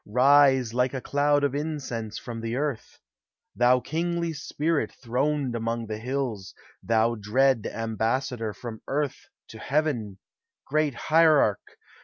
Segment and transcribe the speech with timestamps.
[0.07, 2.97] Rise, like a cloud of incense from the Earth!
[3.55, 10.17] Thou kingly Spirit throned among the hills, Thou dread ambassador from Earth to Heaven,
[10.65, 11.77] Great Hierarch